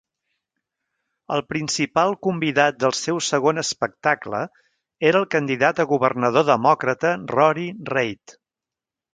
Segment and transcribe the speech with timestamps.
[1.35, 4.41] El principal convidat del seu segon espectacle
[5.11, 8.39] era el candidat a governador demòcrata Rory Reid.